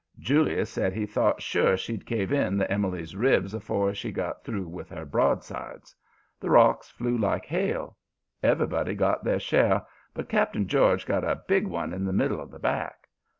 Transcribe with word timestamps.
Julius 0.17 0.71
said 0.71 0.93
he 0.93 1.05
thought 1.05 1.43
sure 1.43 1.77
she'd 1.77 2.07
cave 2.07 2.31
in 2.31 2.57
the 2.57 2.71
Emily's 2.71 3.15
ribs 3.15 3.53
afore 3.53 3.93
she 3.93 4.11
got 4.11 4.43
through 4.43 4.67
with 4.67 4.89
her 4.89 5.05
broadsides. 5.05 5.95
The 6.39 6.49
rocks 6.49 6.89
flew 6.89 7.15
like 7.15 7.45
hail. 7.45 7.97
Everybody 8.41 8.95
got 8.95 9.23
their 9.23 9.39
share, 9.39 9.83
but 10.15 10.27
Cap'n 10.27 10.67
George 10.67 11.05
got 11.05 11.23
a 11.23 11.43
big 11.47 11.67
one 11.67 11.93
in 11.93 12.03
the 12.05 12.13
middle 12.13 12.41
of 12.41 12.49
the 12.49 12.57
back. 12.57 13.09